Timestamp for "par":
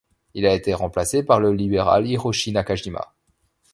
1.21-1.39